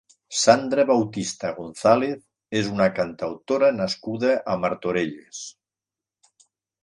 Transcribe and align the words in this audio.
Sandra 0.41 0.83
Bautista 0.91 1.51
González 1.57 2.55
és 2.61 2.71
una 2.77 2.87
cantautora 2.99 3.69
nascuda 3.81 4.33
a 4.53 4.55
Martorelles. 4.65 5.43